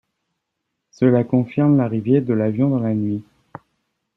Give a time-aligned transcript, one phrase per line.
[0.89, 3.21] Cela confirme l'arrivée de l'avion dans la nuit.